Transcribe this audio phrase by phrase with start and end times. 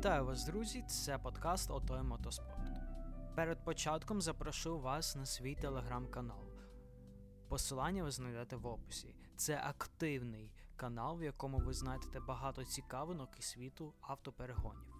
[0.00, 0.82] Вітаю вас, друзі!
[0.88, 2.68] Це подкаст Ото Мотоспорт.
[3.36, 6.44] Перед початком запрошу вас на свій телеграм-канал.
[7.48, 9.14] Посилання ви знайдете в описі.
[9.36, 14.94] Це активний канал, в якому ви знайдете багато цікавинок і світу автоперегонів.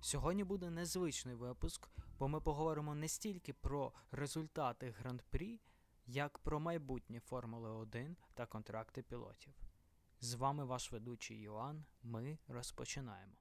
[0.00, 1.88] Сьогодні буде незвичний випуск,
[2.18, 5.60] бо ми поговоримо не стільки про результати гран-прі,
[6.06, 9.54] як про майбутнє Формули 1 та контракти пілотів.
[10.20, 11.84] З вами ваш ведучий Йоанн.
[12.02, 13.32] Ми розпочинаємо.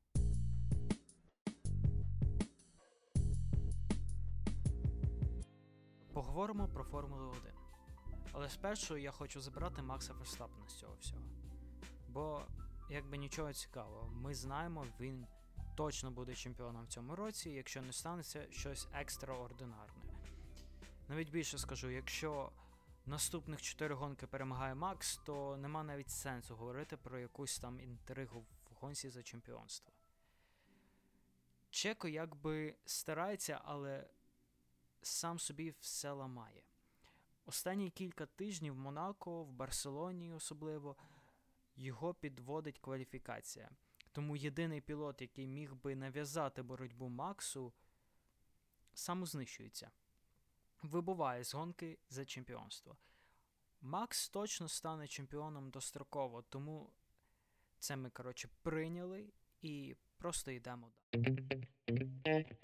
[6.20, 7.54] Поговоримо про Формулу 1.
[8.32, 11.22] Але спершу я хочу забрати Макса Ферстапена з цього всього.
[12.08, 12.42] Бо,
[12.89, 15.28] якби нічого цікавого, ми знаємо, він
[15.76, 20.03] точно буде чемпіоном в цьому році, якщо не станеться щось екстраординарне.
[21.08, 22.52] Навіть більше скажу, якщо
[23.06, 28.73] наступних 4 гонки перемагає Макс, то нема навіть сенсу говорити про якусь там інтригу в
[28.81, 29.94] гонці за чемпіонство.
[31.70, 34.09] Чеко якби старається, але
[35.02, 36.64] сам собі все ламає.
[37.45, 40.95] Останні кілька тижнів в Монако, в Барселоні особливо,
[41.75, 43.70] його підводить кваліфікація.
[44.11, 47.73] Тому єдиний пілот, який міг би нав'язати боротьбу Максу,
[48.94, 49.92] самознищується.
[50.81, 52.97] Вибуває з гонки за чемпіонство.
[53.81, 56.94] Макс точно стане чемпіоном достроково, тому
[57.80, 60.92] це ми, коротше, прийняли і просто йдемо
[62.25, 62.58] далі.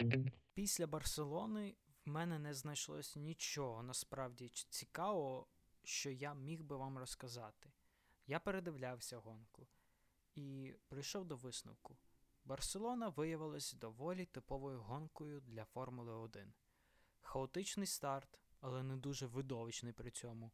[0.54, 1.74] Після Барселони
[2.06, 5.46] мене не знайшлось нічого насправді цікавого,
[5.82, 7.72] що я міг би вам розказати.
[8.26, 9.66] Я передивлявся гонку
[10.34, 11.96] і прийшов до висновку.
[12.44, 16.52] Барселона виявилась доволі типовою гонкою для Формули 1.
[17.20, 20.50] Хаотичний старт, але не дуже видовищний при цьому.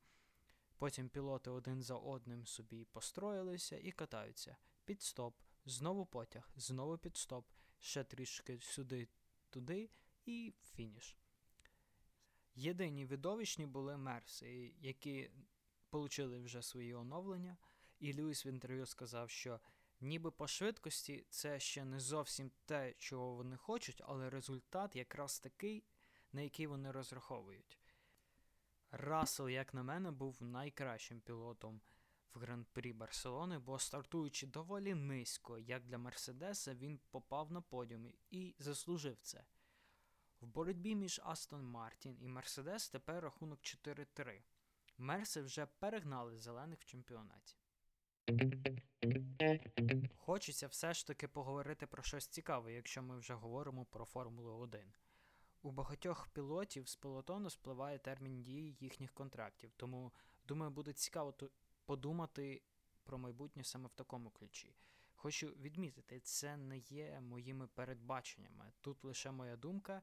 [0.76, 4.56] Потім пілоти один за одним собі построїлися і катаються.
[4.84, 7.46] Підстоп, знову потяг, знову підстоп,
[7.78, 9.90] ще трішки сюди-туди
[10.24, 11.16] і фініш.
[12.54, 15.30] Єдині видовищні були Мерси, які
[15.90, 17.56] отримали вже свої оновлення,
[17.98, 19.60] і Льюіс в інтерв'ю сказав, що
[20.00, 25.84] ніби по швидкості це ще не зовсім те, чого вони хочуть, але результат якраз такий,
[26.32, 27.78] на який вони розраховують.
[28.90, 31.80] Рассел, як на мене, був найкращим пілотом
[32.34, 38.54] в гран-прі Барселони, бо стартуючи доволі низько, як для Мерседеса, він попав на подіум і
[38.58, 39.44] заслужив це.
[40.42, 44.42] В боротьбі між Астон Мартін і Мерседес тепер рахунок 4-3.
[44.98, 47.56] Мерси вже перегнали зелених в чемпіонаті.
[50.16, 54.92] Хочеться все ж таки поговорити про щось цікаве, якщо ми вже говоримо про Формулу 1.
[55.62, 60.12] У багатьох пілотів з пелотону спливає термін дії їхніх контрактів, тому,
[60.44, 61.34] думаю, буде цікаво
[61.84, 62.62] подумати
[63.04, 64.74] про майбутнє саме в такому ключі.
[65.14, 68.72] Хочу відмітити, це не є моїми передбаченнями.
[68.80, 70.02] Тут лише моя думка,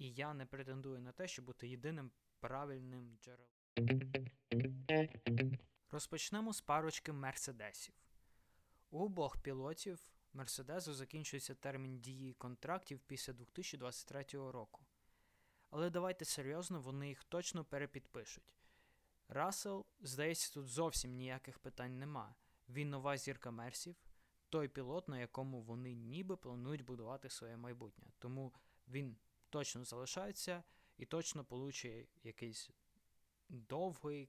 [0.00, 3.54] і я не претендую на те, щоб бути єдиним правильним джерелом.
[5.90, 7.94] Розпочнемо з парочки мерседесів.
[8.90, 14.86] У обох пілотів Мерседесу закінчується термін дії контрактів після 2023 року.
[15.70, 18.54] Але давайте серйозно, вони їх точно перепідпишуть.
[19.28, 22.34] Рассел, здається, тут зовсім ніяких питань нема.
[22.68, 23.96] Він нова зірка Мерсів,
[24.48, 28.06] той пілот, на якому вони ніби планують будувати своє майбутнє.
[28.18, 28.52] Тому
[28.88, 29.16] він
[29.50, 30.62] точно залишається
[30.98, 32.70] і точно получить якийсь
[33.48, 34.28] довгий,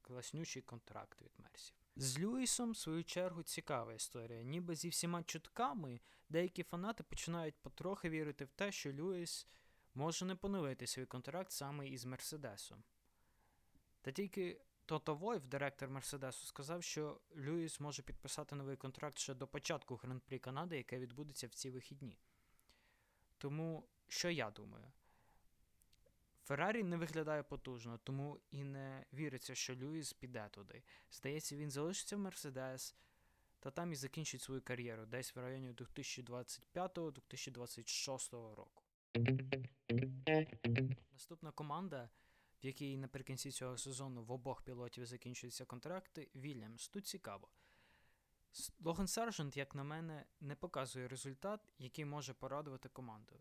[0.00, 1.76] класнючий контракт від Мерсів.
[1.96, 4.42] З Льюісом, в свою чергу, цікава історія.
[4.42, 9.46] Ніби зі всіма чутками деякі фанати починають потрохи вірити в те, що Льюіс
[9.94, 12.82] може не поновити свій контракт саме із Мерседесом.
[14.00, 19.46] Та тільки Тото Войв, директор Мерседесу, сказав, що Льюіс може підписати новий контракт ще до
[19.46, 22.18] початку Гран-прі Канади, яке відбудеться в ці вихідні.
[23.38, 24.92] Тому, що я думаю?
[26.44, 30.82] Феррарі не виглядає потужно, тому і не віриться, що Льюіс піде туди.
[31.10, 32.96] Здається, він залишиться в Мерседес,
[33.60, 38.84] та там і закінчить свою кар'єру десь в районі 2025-2026 року.
[41.12, 42.10] Наступна команда,
[42.62, 46.88] в якій наприкінці цього сезону в обох пілотів закінчуються контракти, Вільямс.
[46.88, 47.48] Тут цікаво.
[48.80, 53.40] Логан Саржент, як на мене, не показує результат, який може порадувати команду.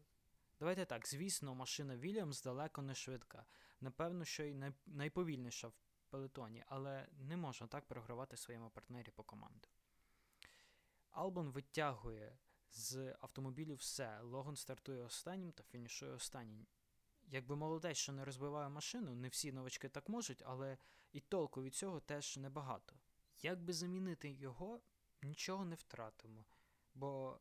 [0.59, 3.45] Давайте так, звісно, машина Вільямс далеко не швидка.
[3.81, 5.73] Напевно, що й найповільніша в
[6.09, 9.67] пелетоні, але не можна так програвати своєму партнері по команду.
[11.11, 12.37] Албон витягує
[12.71, 14.19] з автомобілів все.
[14.21, 16.67] Логан стартує останнім та фінішує останнім.
[17.23, 20.77] Якби молодець, що не розбиває машину, не всі новачки так можуть, але
[21.11, 22.95] і толку від цього теж небагато.
[23.41, 24.81] Як би замінити його,
[25.21, 26.45] нічого не втратимо.
[26.93, 27.39] Бо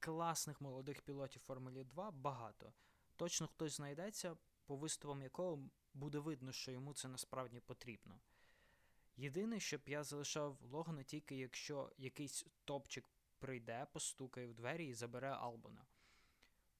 [0.00, 2.72] класних молодих пілотів Формулі 2 багато.
[3.16, 4.36] Точно хтось знайдеться,
[4.66, 5.58] по виступам якого
[5.94, 8.20] буде видно, що йому це насправді потрібно.
[9.16, 13.04] Єдине, щоб я залишав Логана тільки якщо якийсь топчик
[13.38, 15.86] прийде, постукає в двері і забере Албона.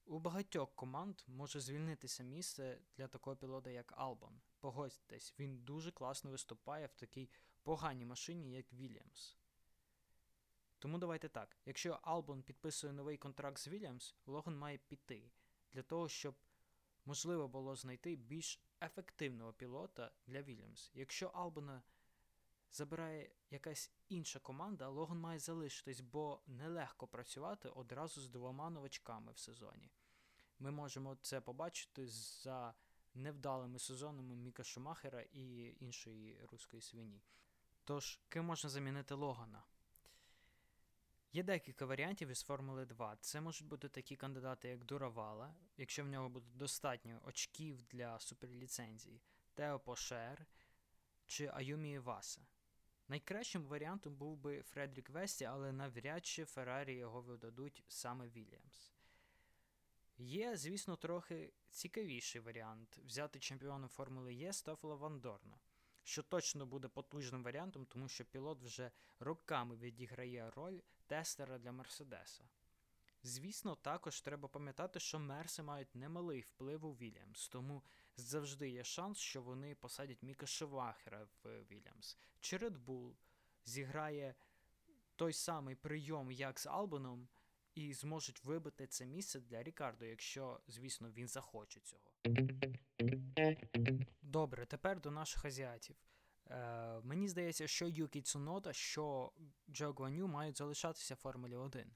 [0.05, 4.41] У багатьох команд може звільнитися місце для такого пілота, як Албон.
[4.61, 7.31] Погодьтесь, він дуже класно виступає в такій
[7.63, 9.37] поганій машині, як Вільямс.
[10.79, 15.31] Тому давайте так: якщо Албон підписує новий контракт з Вільямс, Логан має піти
[15.73, 16.35] для того, щоб
[17.05, 20.91] можливо було знайти більш ефективного пілота для Вільямс.
[20.95, 21.83] Якщо Албона
[22.71, 29.39] забирає якась інша команда, Логан має залишитись, бо нелегко працювати одразу з двома новачками в
[29.39, 29.91] сезоні.
[30.59, 32.75] Ми можемо це побачити за
[33.15, 37.23] невдалими сезонами Міка Шумахера і іншої руської свині.
[37.85, 39.63] Тож, ким можна замінити Логана?
[41.33, 43.17] Є декілька варіантів із Формули 2.
[43.21, 49.23] Це можуть бути такі кандидати, як Дуравала, якщо в нього буде достатньо очків для суперліцензії,
[49.55, 50.47] Тео Пошер
[51.27, 52.41] чи Аюмі Іваса.
[53.09, 58.93] Найкращим варіантом був би Фредрік Весті, але навряд чи Феррарі його видадуть саме Вільямс.
[60.19, 65.59] Є, звісно, трохи цікавіший варіант взяти чемпіона Формули Є Стофела Вандорна,
[66.03, 68.91] що точно буде потужним варіантом, тому що пілот вже
[69.21, 72.45] роками відіграє роль тестера для Мерседеса.
[73.23, 77.83] Звісно, також треба пам'ятати, що Мерси мають немалий вплив у Вільямс, тому
[78.17, 82.19] завжди є шанс, що вони посадять Міка Шевахера в Вільямс.
[82.41, 83.15] Чи Red Bull
[83.65, 84.35] зіграє
[85.17, 87.29] той самий прийом, як з Албоном,
[87.75, 92.13] і зможуть вибити це місце для Рікардо, якщо, звісно, він захоче цього.
[94.23, 95.97] Добре, тепер до наших азіатів.
[96.51, 99.33] Е, Мені здається, що Юкі Цунода, що
[99.71, 101.91] Джо Гваню мають залишатися в Формулі 1.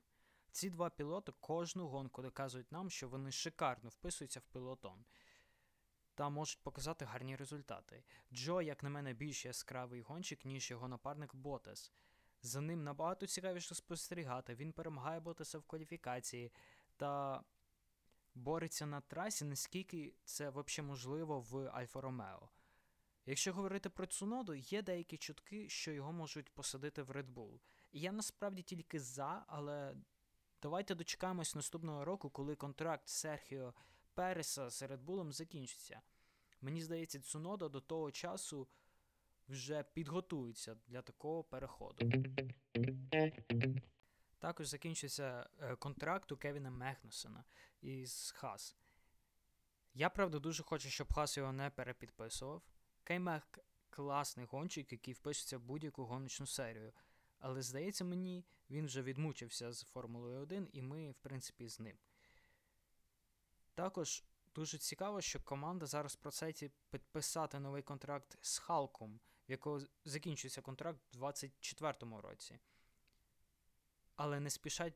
[0.50, 5.04] Ці два пілоти кожну гонку доказують нам, що вони шикарно вписуються в пілотон
[6.14, 8.04] та можуть показати гарні результати.
[8.32, 11.92] Джо, як на мене, більш яскравий гонщик, ніж його напарник Ботас.
[12.42, 14.54] За ним набагато цікавіше спостерігати.
[14.54, 16.52] Він перемагає Ботаса в кваліфікації
[16.96, 17.42] та
[18.34, 22.48] бореться на трасі, наскільки це взагалі можливо в Альфа Ромео.
[23.26, 27.60] Якщо говорити про Цуноду, є деякі чутки, що його можуть посадити в Red Bull.
[27.92, 29.94] Я насправді тільки за, але
[30.62, 33.74] давайте дочекаємось наступного року, коли контракт Серхіо
[34.14, 36.00] Переса з Red Bull закінчиться.
[36.60, 38.68] Мені здається, Цунода до того часу
[39.48, 42.10] вже підготується для такого переходу.
[44.38, 47.44] Також закінчується е, контракт у Кевіна Мехнусена
[47.80, 48.76] із Хас.
[49.94, 52.62] Я правда дуже хочу, щоб Хас його не перепідписував.
[53.04, 53.42] Кеймех
[53.90, 56.92] класний гонщик, який впишеться в будь-яку гоночну серію.
[57.38, 61.98] Але здається мені, він вже відмучився з Формулою 1, і ми, в принципі, з ним.
[63.74, 69.80] Також дуже цікаво, що команда зараз в процесі підписати новий контракт з Халком, в якого
[70.04, 72.58] закінчується контракт у 2024 році.
[74.16, 74.94] Але не спішать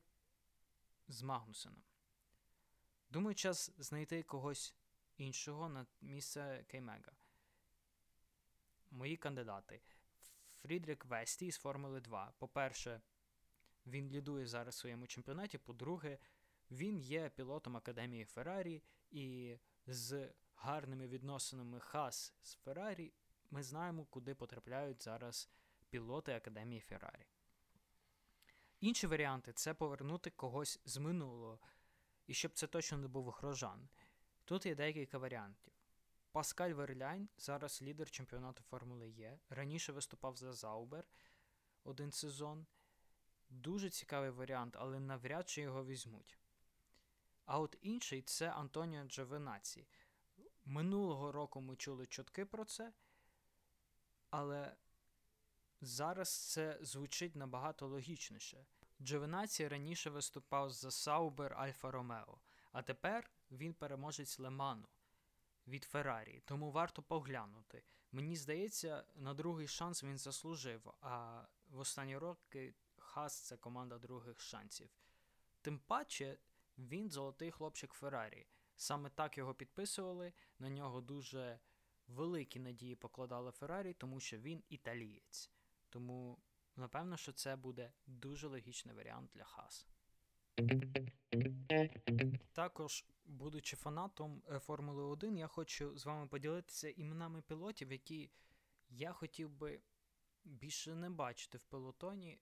[1.09, 1.83] з Магнусеном.
[3.11, 4.75] Думаю, час знайти когось
[5.17, 7.13] іншого на місце Кеймега.
[8.97, 9.81] Мої кандидати.
[10.63, 12.33] Фрідрік Весті з Формули 2.
[12.39, 13.01] По-перше,
[13.87, 15.59] він лідує зараз в своєму чемпіонаті.
[15.59, 16.19] По-друге,
[16.71, 23.13] він є пілотом Академії Феррарі, і з гарними відносинами Хас з Феррарі
[23.51, 25.51] ми знаємо, куди потрапляють зараз
[25.91, 27.27] пілоти Академії Феррарі.
[28.81, 31.61] Інші варіанти це повернути когось з минулого,
[32.27, 33.89] і щоб це точно не був Грожан.
[34.45, 35.76] Тут є декілька варіантів.
[36.37, 39.39] Паскаль Верляйн зараз лідер чемпіонату Формули Є.
[39.51, 41.05] Раніше виступав за Заубер
[41.85, 42.67] один сезон.
[43.51, 46.39] Дуже цікавий варіант, але навряд чи його візьмуть.
[47.45, 49.87] А от інший це Антоніо Джовенаці.
[50.65, 52.93] Минулого року ми чули чутки про це,
[54.31, 54.77] але
[55.81, 58.67] зараз це звучить набагато логічніше.
[59.01, 62.39] Джовенаці раніше виступав за Саубер Альфа Ромео,
[62.73, 64.89] а тепер він переможець Леману
[65.67, 67.83] від Феррарі, тому варто поглянути.
[68.13, 74.41] Мені здається, на другий шанс він заслужив, а в останні роки Хас це команда других
[74.41, 74.91] шансів.
[75.63, 76.39] Тим паче.
[76.79, 78.47] Він золотий хлопчик Феррарі.
[78.77, 80.33] Саме так його підписували.
[80.59, 81.59] На нього дуже
[82.07, 85.51] великі надії покладали Феррарі, тому що він італієць.
[85.89, 86.39] Тому,
[86.77, 89.87] напевно, що це буде дуже логічний варіант для Хас.
[92.67, 98.31] Також, будучи фанатом е, Формули 1, я хочу з вами поділитися іменами пілотів, які
[98.89, 99.81] я хотів би
[100.45, 102.39] більше не бачити в пелотоні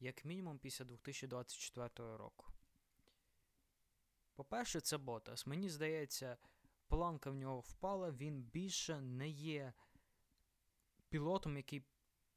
[0.00, 2.46] як мінімум після 2024 року.
[4.34, 5.46] По-перше, це Ботас.
[5.46, 6.36] Мені здається,
[6.88, 9.72] планка в нього впала, він більше не є
[11.08, 11.84] пілотом, який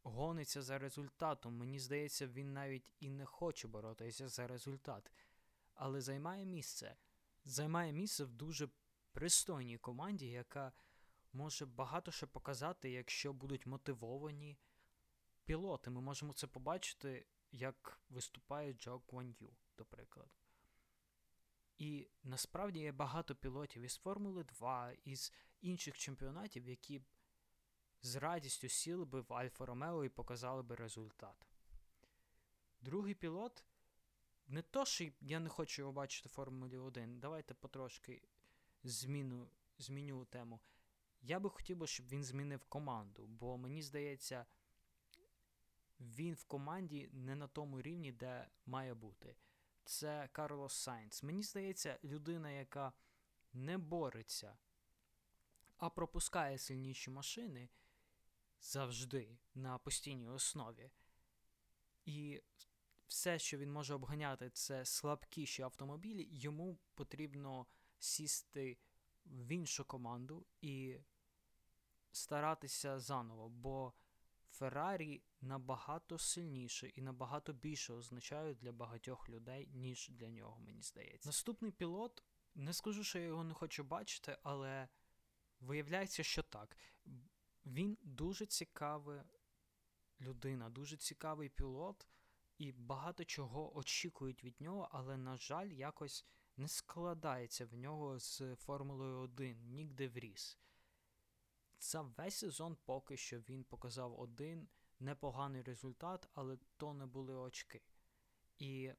[0.03, 1.57] гониться за результатом.
[1.57, 5.11] Мені здається, він навіть і не хоче боротися за результат,
[5.79, 6.95] але займає місце.
[7.45, 8.69] Займає місце в дуже
[9.11, 10.73] пристойній команді, яка
[11.33, 14.57] може багато що показати, якщо будуть мотивовані
[15.45, 15.89] пілоти.
[15.89, 20.29] Ми можемо це побачити, як виступає Джо Кван Ю, до прикладу.
[21.77, 27.01] І насправді є багато пілотів із Формули 2, із інших чемпіонатів, які
[28.01, 31.47] з радістю сіли би в Альфа Ромео і показали би результат.
[32.81, 33.63] Другий пілот.
[34.49, 37.19] Не то, що я не хочу його бачити в Формулі 1.
[37.19, 38.21] Давайте потрошки
[38.83, 40.59] зміну, зміню тему.
[41.21, 44.45] Я би хотів щоб він змінив команду, бо мені здається,
[45.99, 49.35] він в команді не на тому рівні, де має бути.
[49.85, 51.23] Це Карлос Сайнц.
[51.23, 52.93] Мені здається, людина, яка
[53.53, 54.57] не бореться,
[55.77, 57.69] а пропускає сильніші машини
[58.61, 60.91] завжди на постійній основі.
[62.05, 62.41] І
[63.09, 67.67] все, що він може обганяти, це слабкіші автомобілі, йому потрібно
[67.99, 68.77] сісти
[69.25, 70.97] в іншу команду і
[72.11, 73.93] старатися заново, бо
[74.51, 81.29] Феррарі набагато сильніше і набагато більше означають для багатьох людей, ніж для нього, мені здається.
[81.29, 82.23] Наступний пілот,
[82.55, 84.87] не скажу, що я його не хочу бачити, але
[85.59, 86.77] виявляється, що так.
[87.65, 89.25] Він дуже цікава
[90.21, 92.07] людина, дуже цікавий пілот,
[92.59, 96.25] і багато чого очікують від нього, але, на жаль, якось
[96.57, 100.57] не складається в нього з Формулою 1, нігде вріс.
[101.79, 104.67] За весь сезон поки що він показав один
[104.99, 107.81] непоганий результат, але то не були очки.
[108.57, 108.91] І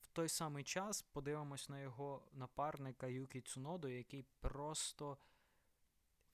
[0.00, 5.18] в той самий час подивимось на його напарника Юкі Цуноду, який просто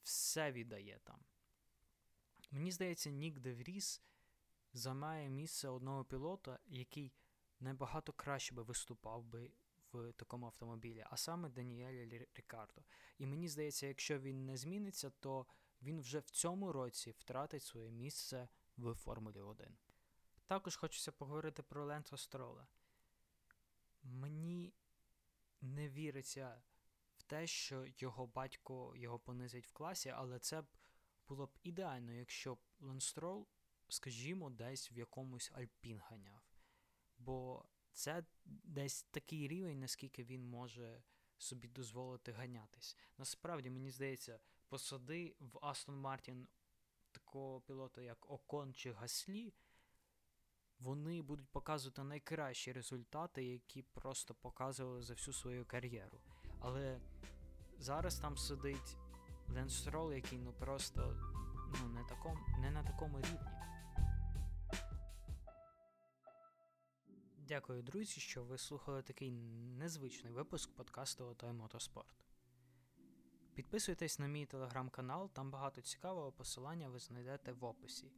[0.02, 1.24] все віддає там.
[2.50, 4.02] Мені здається, Нік Девріс
[4.72, 7.12] займає місце одного пілота, який
[7.60, 9.50] набагато краще би виступав би
[9.92, 12.82] в такому автомобілі, а саме Даніеля Рікардо.
[13.18, 15.46] І мені здається, якщо він не зміниться, то
[15.82, 19.76] він вже в цьому році втратить своє місце в Формулі 1.
[20.46, 22.66] Також хочеться поговорити про Ленто Строла.
[24.02, 24.74] Мені
[25.60, 26.62] не віриться
[27.16, 30.64] в те, що його батько його понизить в класі, але це
[31.28, 33.46] було б ідеально, якщо б Ленстрол,
[33.90, 36.42] скажімо, десь в якомусь Альпін ганяв.
[37.18, 41.02] Бо це десь такий рівень, наскільки він може
[41.38, 42.96] собі дозволити ганятись.
[43.18, 46.48] Насправді, мені здається, посади в Астон Мартін
[47.12, 49.54] такого пілота, як Окон чи Гаслі,
[50.78, 56.20] вони будуть показувати найкращі результати, які просто показували за всю свою кар'єру.
[56.60, 57.00] Але
[57.78, 58.96] зараз там сидить
[59.48, 61.16] Ленс Рол, який ну просто
[61.80, 63.59] ну, не, таком, не на такому рівні.
[67.50, 69.30] Дякую, друзі, що ви слухали такий
[69.78, 72.24] незвичний випуск подкасту Отой Мотоспорт.
[73.54, 78.12] Підписуйтесь на мій телеграм-канал, там багато цікавого посилання ви знайдете в описі.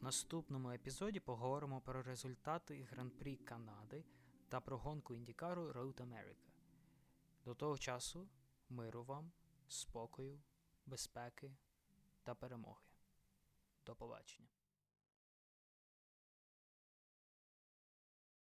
[0.00, 4.04] В наступному епізоді поговоримо про результати Гран-прі Канади
[4.48, 6.50] та про гонку індікару Road America.
[7.44, 8.28] До того часу
[8.68, 9.32] миру вам,
[9.68, 10.40] спокою,
[10.86, 11.56] безпеки
[12.22, 12.82] та перемоги.
[13.86, 14.61] До побачення!